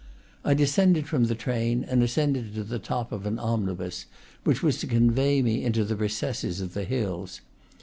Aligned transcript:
I 0.43 0.55
descended 0.55 1.05
from 1.07 1.25
the 1.25 1.35
train, 1.35 1.83
and 1.83 2.01
ascended 2.01 2.55
to 2.55 2.63
the 2.63 2.79
top 2.79 3.11
of 3.11 3.27
an 3.27 3.37
omnibus 3.37 4.07
which 4.43 4.63
was 4.63 4.79
to 4.79 4.87
convey 4.87 5.43
me 5.43 5.63
into 5.63 5.83
the 5.85 5.95
re 5.95 6.09
cesses 6.09 6.59
of 6.59 6.73
the 6.73 6.85
hills. 6.85 7.41